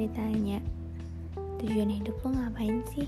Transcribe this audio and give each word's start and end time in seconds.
ditanya 0.00 0.64
tujuan 1.60 1.92
hidup 1.92 2.16
lo 2.24 2.32
ngapain 2.32 2.80
sih? 2.96 3.04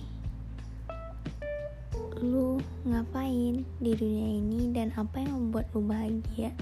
Lu 2.20 2.60
ngapain 2.84 3.64
di 3.80 3.92
dunia 3.96 4.28
ini 4.36 4.68
dan 4.76 4.92
apa 5.00 5.24
yang 5.24 5.48
membuat 5.48 5.72
lu 5.72 5.80
bahagia 5.88 6.52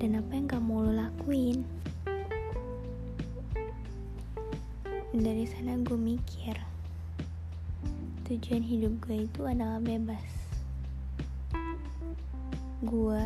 dan 0.00 0.16
apa 0.16 0.32
yang 0.32 0.48
gak 0.48 0.64
mau 0.64 0.80
lu 0.80 0.96
lakuin? 0.96 1.68
Dari 5.12 5.44
sana 5.44 5.76
gue 5.84 6.00
mikir 6.00 6.56
tujuan 8.24 8.64
hidup 8.64 8.96
gue 9.04 9.28
itu 9.28 9.40
adalah 9.44 9.84
bebas. 9.84 10.24
Gue 12.80 13.20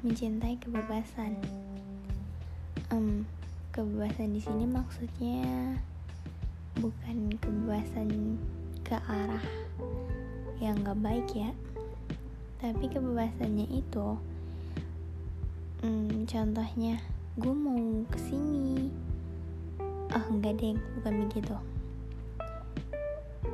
mencintai 0.00 0.56
kebebasan. 0.56 1.36
Um, 2.88 3.28
kebebasan 3.76 4.32
di 4.32 4.40
sini 4.40 4.64
maksudnya 4.64 5.76
bukan 6.80 7.28
kebebasan 7.36 8.40
ke 8.80 8.96
arah 9.04 9.44
yang 10.64 10.80
gak 10.80 10.96
baik 11.04 11.28
ya. 11.36 11.52
Tapi 12.56 12.88
kebebasannya 12.88 13.68
itu 13.68 14.16
um, 15.84 16.24
contohnya 16.24 16.96
gue 17.36 17.52
mau 17.52 18.00
ke 18.08 18.16
sini 18.16 18.88
oh 20.08 20.26
enggak 20.32 20.56
deh 20.56 20.72
bukan 20.96 21.28
begitu. 21.28 21.56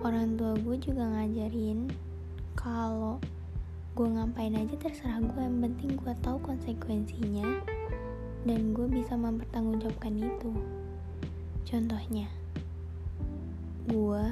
Orang 0.07 0.39
tua 0.39 0.55
gue 0.55 0.77
juga 0.79 1.03
ngajarin 1.03 1.91
kalau 2.55 3.19
gue 3.99 4.07
ngapain 4.07 4.55
aja 4.55 4.75
terserah 4.79 5.19
gue 5.19 5.43
yang 5.43 5.59
penting 5.59 5.99
gue 5.99 6.15
tahu 6.23 6.39
konsekuensinya 6.47 7.59
dan 8.43 8.75
gue 8.75 8.87
bisa 8.91 9.15
mempertanggungjawabkan 9.15 10.19
itu. 10.19 10.51
Contohnya 11.63 12.27
gue 13.87 14.25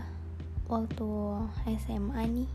waktu 0.67 1.11
SMA 1.79 2.23
nih 2.27 2.51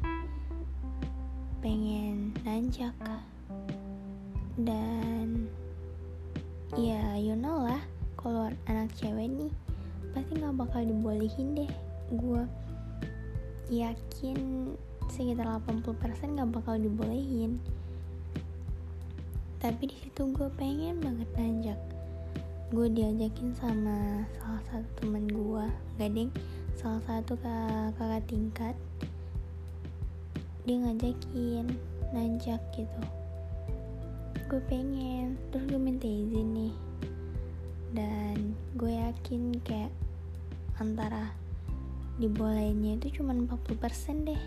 pengen 1.63 2.35
nanjak. 2.43 2.95
Dan 4.55 5.51
ya 6.75 7.15
you 7.19 7.35
know 7.35 7.63
lah 7.63 7.83
kalau 8.19 8.51
anak 8.67 8.91
cewek 8.95 9.27
nih 9.27 9.51
pasti 10.11 10.31
nggak 10.35 10.55
bakal 10.59 10.81
dibolehin 10.83 11.55
deh. 11.55 11.71
Gue 12.11 12.43
yakin 13.71 14.71
sekitar 15.07 15.47
80% 15.63 16.35
nggak 16.35 16.51
bakal 16.51 16.75
dibolehin 16.77 17.57
tapi 19.65 19.89
di 19.89 19.97
situ 19.97 20.29
gue 20.29 20.45
pengen 20.61 21.01
banget 21.01 21.25
nanjak. 21.33 21.81
Gue 22.69 22.85
diajakin 22.85 23.49
sama 23.57 24.21
salah 24.37 24.61
satu 24.69 24.85
temen 25.01 25.25
gue 25.25 25.65
gak 25.97 26.13
ding 26.13 26.29
salah 26.77 27.01
satu 27.09 27.33
kakak 27.41 28.21
tingkat. 28.29 28.77
Dia 30.69 30.85
ngajakin 30.85 31.65
nanjak 32.13 32.61
gitu. 32.77 33.01
Gue 34.45 34.61
pengen. 34.69 35.33
Terus 35.49 35.65
gue 35.65 35.81
minta 35.81 36.05
izin 36.05 36.45
nih. 36.53 36.73
Dan 37.97 38.53
gue 38.77 38.93
yakin 38.93 39.49
kayak 39.65 39.89
antara 40.77 41.33
dibolehinnya 42.21 43.01
itu 43.01 43.17
cuma 43.17 43.33
40% 43.33 44.29
deh. 44.29 44.41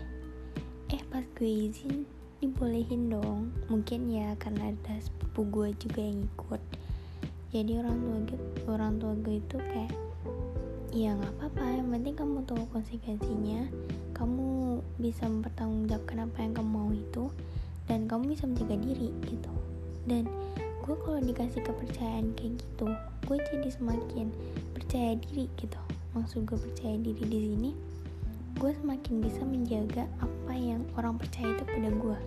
Eh 0.95 1.03
pas 1.11 1.27
gue 1.35 1.51
izin 1.67 2.07
dibolehin 2.39 3.11
dong. 3.11 3.51
Mungkin 3.67 4.07
ya 4.07 4.33
karena 4.39 4.71
ada 4.71 4.95
sepupu 5.03 5.43
gue 5.51 5.69
juga 5.75 6.01
yang 6.01 6.23
ikut. 6.23 6.61
Jadi 7.51 7.71
orang 7.79 7.97
tua 7.99 8.17
gue 8.23 8.39
orang 8.71 8.93
tua 8.97 9.13
gue 9.19 9.35
itu 9.43 9.57
kayak 9.59 9.93
ya 10.89 11.13
nggak 11.13 11.33
apa-apa 11.37 11.63
yang 11.77 11.87
penting 11.93 12.15
kamu 12.15 12.39
tahu 12.47 12.63
konsekuensinya. 12.71 13.67
Kamu 14.15 14.79
bisa 14.99 15.27
mempertanggungjawabkan 15.27 16.17
apa 16.27 16.37
yang 16.43 16.53
kamu 16.55 16.69
mau 16.71 16.91
itu 16.95 17.23
dan 17.91 18.07
kamu 18.07 18.35
bisa 18.35 18.47
menjaga 18.47 18.75
diri 18.79 19.11
gitu. 19.27 19.53
Dan 20.07 20.27
gue 20.87 20.95
kalau 21.05 21.19
dikasih 21.19 21.61
kepercayaan 21.61 22.33
kayak 22.33 22.57
gitu 22.57 22.87
gue 23.27 23.37
jadi 23.51 23.69
semakin 23.69 24.31
percaya 24.73 25.13
diri 25.19 25.51
gitu. 25.59 25.79
Maksud 26.17 26.47
gue 26.47 26.57
percaya 26.57 26.97
diri 26.97 27.23
di 27.27 27.39
sini 27.51 27.71
gue 28.59 28.75
semakin 28.75 29.23
bisa 29.23 29.41
menjaga 29.47 30.03
apa 30.19 30.51
yang 30.51 30.83
orang 30.99 31.15
percaya 31.15 31.55
itu 31.55 31.63
pada 31.63 31.89
gue. 31.95 32.19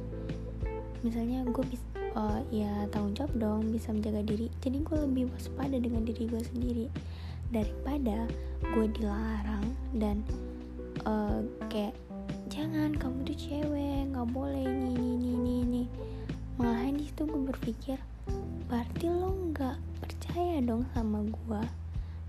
Misalnya 1.04 1.44
gue 1.44 1.64
bisa 1.68 1.84
uh, 2.16 2.40
ya 2.48 2.88
tanggung 2.88 3.12
jawab 3.12 3.32
dong 3.36 3.68
bisa 3.68 3.92
menjaga 3.92 4.24
diri. 4.24 4.48
Jadi 4.64 4.80
gue 4.80 4.96
lebih 4.96 5.28
waspada 5.28 5.76
dengan 5.76 6.08
diri 6.08 6.24
gue 6.24 6.40
sendiri. 6.40 6.86
Daripada 7.52 8.24
gue 8.64 8.86
dilarang 8.96 9.76
dan 10.00 10.24
uh, 11.04 11.44
kayak 11.68 11.92
jangan 12.48 12.96
kamu 12.96 13.28
tuh 13.28 13.36
cewek 13.36 14.08
nggak 14.08 14.28
boleh 14.32 14.64
ini 14.64 14.88
ini 14.96 15.12
ini 15.12 15.28
ini, 15.36 15.54
ini. 15.68 15.84
malahan 16.56 16.96
di 16.96 17.08
situ 17.08 17.28
gue 17.28 17.42
berpikir 17.48 17.96
berarti 18.72 19.08
lo 19.08 19.36
nggak 19.52 19.76
percaya 20.00 20.64
dong 20.64 20.88
sama 20.96 21.28
gue? 21.28 21.62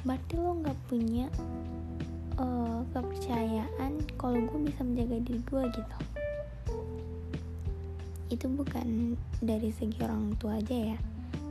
Berarti 0.04 0.34
lo 0.36 0.60
nggak 0.60 0.80
punya 0.92 1.32
uh, 2.38 2.82
kepercayaan 2.94 4.02
kalau 4.18 4.40
gue 4.44 4.60
bisa 4.70 4.82
menjaga 4.86 5.18
diri 5.22 5.42
gue 5.44 5.64
gitu. 5.74 5.98
Itu 8.34 8.46
bukan 8.50 9.18
dari 9.44 9.70
segi 9.70 9.98
orang 10.02 10.38
tua 10.38 10.58
aja 10.58 10.96
ya 10.96 10.98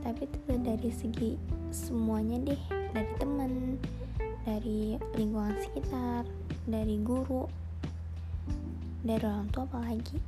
tapi 0.03 0.27
itu 0.27 0.39
dari 0.59 0.91
segi 0.91 1.31
semuanya 1.71 2.35
deh 2.43 2.61
dari 2.91 3.11
temen 3.17 3.79
dari 4.43 4.99
lingkungan 5.15 5.55
sekitar 5.63 6.27
dari 6.67 6.99
guru 6.99 7.47
dari 8.99 9.23
orang 9.23 9.47
tua 9.55 9.63
apalagi 9.63 10.19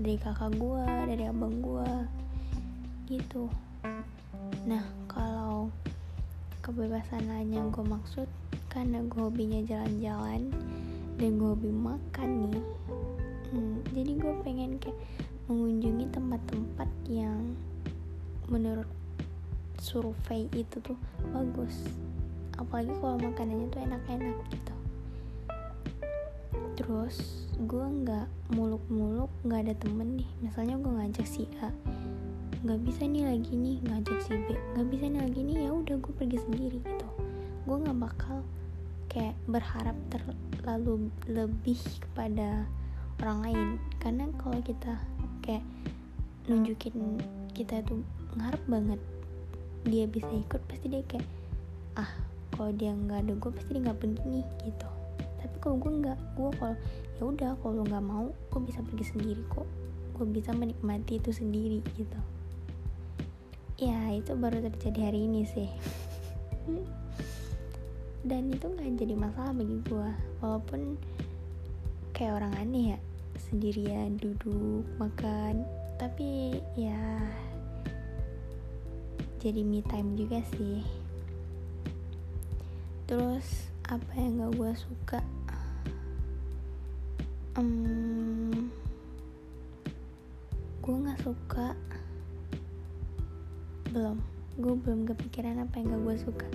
dari 0.00 0.16
kakak 0.16 0.56
gue 0.56 0.88
dari 1.04 1.24
abang 1.28 1.60
gue 1.60 1.92
gitu. 3.12 3.52
Nah 4.64 4.84
kalau 5.04 5.68
kebebasan 6.64 7.28
lain 7.28 7.68
gue 7.68 7.84
maksud 7.84 8.28
karena 8.72 9.04
gue 9.04 9.20
hobinya 9.20 9.60
jalan-jalan 9.68 10.48
dan 11.20 11.30
gue 11.36 11.48
hobi 11.52 11.68
makan 11.68 12.48
nih. 12.48 12.64
Hmm, 13.52 13.84
jadi 13.92 14.16
gue 14.16 14.32
pengen 14.40 14.80
kayak 14.80 14.96
mengunjungi 15.52 16.08
tempat-tempat 16.08 16.88
yang 17.04 17.52
menurut 18.48 18.88
survei 19.76 20.48
itu 20.56 20.80
tuh 20.80 20.96
bagus. 21.36 21.84
Apalagi 22.56 22.96
kalau 22.96 23.20
makanannya 23.20 23.68
tuh 23.68 23.80
enak-enak 23.84 24.36
gitu. 24.48 24.74
Terus 26.80 27.44
gue 27.60 27.84
nggak 27.84 28.56
muluk-muluk 28.56 29.28
nggak 29.44 29.68
ada 29.68 29.74
temen 29.76 30.16
nih. 30.16 30.30
Misalnya 30.40 30.80
gue 30.80 30.92
ngajak 30.96 31.28
si 31.28 31.44
A 31.60 31.68
nggak 32.62 32.78
bisa 32.86 33.02
nih 33.10 33.26
lagi 33.26 33.58
nih 33.58 33.82
ngajak 33.90 34.22
si 34.22 34.38
B 34.38 34.54
nggak 34.54 34.86
bisa 34.86 35.10
nih 35.10 35.18
lagi 35.18 35.40
nih 35.42 35.66
ya 35.66 35.70
udah 35.74 35.96
gue 35.98 36.12
pergi 36.14 36.38
sendiri 36.40 36.78
gitu. 36.78 37.08
Gue 37.66 37.76
nggak 37.82 37.98
bakal 37.98 38.46
kayak 39.12 39.36
berharap 39.44 39.92
terlalu 40.08 41.12
lebih 41.28 41.76
kepada 42.00 42.64
orang 43.20 43.38
lain. 43.44 43.68
Karena 44.00 44.24
kalau 44.40 44.56
kita 44.64 44.96
kayak 45.44 45.60
nunjukin 46.48 47.20
kita 47.52 47.84
tuh 47.84 48.00
ngarep 48.34 48.64
banget 48.66 49.00
dia 49.86 50.08
bisa 50.08 50.26
ikut 50.32 50.58
pasti 50.66 50.88
dia 50.88 51.04
kayak 51.06 51.26
ah 52.00 52.08
kalau 52.56 52.72
dia 52.72 52.90
nggak 52.96 53.28
ada 53.28 53.32
gue 53.36 53.50
pasti 53.52 53.70
dia 53.76 53.82
nggak 53.84 54.00
pergi 54.00 54.24
nih 54.24 54.46
gitu. 54.64 54.88
Tapi 55.44 55.56
kalau 55.60 55.76
gue 55.76 55.92
nggak 56.00 56.18
gue 56.40 56.50
kalau 56.56 56.76
ya 57.20 57.22
udah 57.28 57.50
kalau 57.60 57.84
nggak 57.84 58.04
mau 58.04 58.26
gue 58.32 58.60
bisa 58.64 58.80
pergi 58.80 59.04
sendiri 59.12 59.42
kok. 59.52 59.68
Gue 60.16 60.24
bisa 60.24 60.56
menikmati 60.56 61.20
itu 61.20 61.30
sendiri 61.36 61.84
gitu. 62.00 62.20
Ya 63.76 64.08
itu 64.14 64.32
baru 64.38 64.64
terjadi 64.72 65.10
hari 65.12 65.26
ini 65.26 65.42
sih 65.44 65.66
dan 68.22 68.54
itu 68.54 68.70
nggak 68.70 69.02
jadi 69.02 69.14
masalah 69.18 69.50
bagi 69.50 69.82
gue 69.82 70.10
walaupun 70.38 70.94
kayak 72.14 72.38
orang 72.38 72.54
aneh 72.54 72.94
ya 72.94 72.98
sendirian 73.50 74.14
duduk 74.20 74.86
makan. 74.96 75.66
Tapi 75.98 76.58
ya 76.78 76.98
jadi 79.42 79.66
me 79.66 79.82
time 79.86 80.14
juga 80.14 80.38
sih. 80.54 80.86
Terus 83.10 83.66
apa 83.90 84.10
yang 84.14 84.38
gak 84.38 84.52
gue 84.54 84.72
suka? 84.78 85.20
Um, 87.58 88.70
gue 90.78 90.96
nggak 90.96 91.20
suka. 91.26 91.74
Belum. 93.90 94.22
Gue 94.56 94.74
belum 94.78 95.10
kepikiran 95.10 95.58
apa 95.60 95.82
yang 95.82 95.98
gak 95.98 96.02
gue 96.06 96.16
suka 96.22 96.46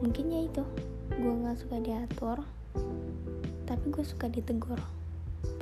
mungkin 0.00 0.32
ya 0.32 0.40
itu. 0.48 0.64
Gue 1.20 1.32
nggak 1.44 1.58
suka 1.60 1.76
diatur 1.84 2.38
tapi 3.68 3.86
gue 3.92 4.02
suka 4.02 4.26
ditegur. 4.26 4.80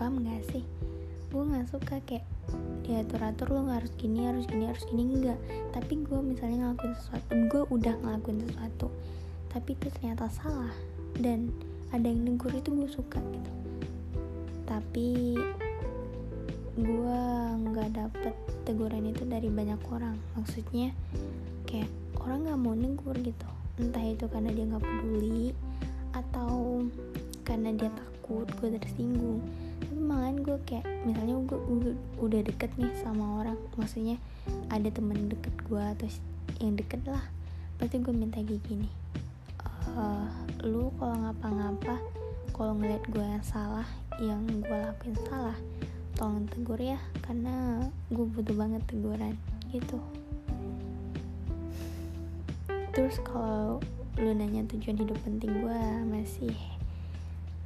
Paham 0.01 0.25
gak 0.25 0.41
sih? 0.49 0.65
Gue 1.29 1.45
nggak 1.45 1.69
suka 1.69 2.01
kayak 2.09 2.25
diatur 2.87 3.21
atur 3.21 3.53
lo 3.53 3.69
harus 3.69 3.93
gini 4.01 4.25
harus 4.25 4.49
gini 4.49 4.65
harus 4.65 4.87
gini. 4.89 5.05
Enggak 5.05 5.39
tapi 5.77 6.01
gue 6.01 6.21
misalnya 6.25 6.71
ngelakuin 6.71 6.95
sesuatu 6.97 7.31
gue 7.37 7.63
udah 7.69 7.95
ngelakuin 8.01 8.41
sesuatu 8.49 8.89
tapi 9.53 9.77
itu 9.77 9.87
ternyata 9.93 10.29
salah 10.33 10.73
dan 11.21 11.53
ada 11.93 12.05
yang 12.05 12.25
negur 12.25 12.53
itu 12.55 12.73
gue 12.73 12.89
suka 12.89 13.21
gitu. 13.21 13.53
Tapi 14.65 15.37
gue 16.79 17.23
nggak 17.69 17.91
dapet 17.93 18.35
teguran 18.65 19.11
itu 19.11 19.27
dari 19.29 19.51
banyak 19.53 19.81
orang. 19.93 20.17
Maksudnya 20.39 20.95
kayak 21.69 21.91
orang 22.25 22.49
nggak 22.49 22.61
mau 22.61 22.73
negur 22.73 23.17
gitu 23.21 23.58
entah 23.79 24.05
itu 24.05 24.27
karena 24.29 24.51
dia 24.53 24.65
nggak 24.67 24.85
peduli 24.85 25.55
atau 26.13 26.83
karena 27.47 27.73
dia 27.73 27.91
takut 27.95 28.47
gue 28.61 28.77
tersinggung. 28.77 29.41
Tapi 29.79 30.01
malahan 30.03 30.37
gue 30.43 30.59
kayak 30.67 30.85
misalnya 31.07 31.39
gue, 31.47 31.59
gue 31.59 31.95
udah 32.19 32.41
deket 32.45 32.71
nih 32.77 32.93
sama 33.01 33.41
orang 33.41 33.59
maksudnya 33.79 34.19
ada 34.69 34.91
temen 34.91 35.31
deket 35.31 35.55
gue 35.71 35.81
atau 35.81 36.09
yang 36.59 36.75
deket 36.75 37.01
lah 37.07 37.23
pasti 37.79 38.03
gue 38.03 38.11
minta 38.11 38.43
kayak 38.43 38.59
gini 38.67 38.91
uh, 39.95 40.27
lu 40.67 40.91
kalau 40.99 41.15
ngapa-ngapa 41.15 41.95
kalau 42.51 42.75
ngeliat 42.75 43.03
gue 43.07 43.23
yang 43.23 43.47
salah 43.47 43.87
yang 44.19 44.43
gue 44.51 44.79
lakuin 44.83 45.15
salah 45.31 45.55
tolong 46.19 46.51
tegur 46.51 46.81
ya 46.83 46.99
karena 47.23 47.87
gue 48.11 48.27
butuh 48.27 48.57
banget 48.59 48.83
teguran 48.91 49.39
gitu 49.71 50.03
terus 52.99 53.23
kalau 53.23 53.79
lu 54.19 54.35
nanya 54.35 54.67
tujuan 54.75 54.99
hidup 54.99 55.15
penting 55.23 55.63
gue 55.63 55.83
masih 56.11 56.51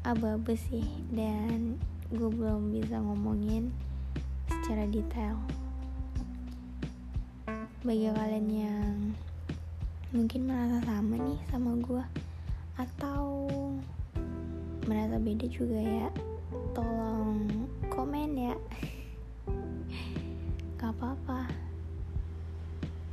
abu-abu 0.05 0.53
sih. 0.53 0.85
Dan 1.09 1.81
gue 2.13 2.29
belum 2.29 2.69
bisa 2.69 3.01
ngomongin 3.01 3.73
secara 4.45 4.85
detail. 4.93 5.41
Bagi 7.81 8.13
kalian 8.13 8.49
yang 8.53 9.17
mungkin 10.13 10.53
merasa 10.53 10.85
sama 10.85 11.17
nih 11.17 11.41
sama 11.49 11.81
gue 11.81 12.05
atau 12.77 13.49
merasa 14.85 15.17
beda 15.17 15.49
juga 15.49 15.81
ya 15.81 16.13
tolong 16.77 17.49
komen 17.89 18.37
ya. 18.37 18.55
Gak 20.77 20.93
apa-apa 20.93 21.42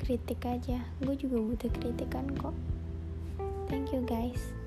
kritik 0.09 0.41
aja. 0.50 0.81
Gue 1.06 1.13
juga 1.13 1.38
butuh 1.38 1.69
kritikan 1.77 2.25
kok. 2.41 2.57
Thank 3.69 3.94
you 3.94 4.01
guys 4.01 4.58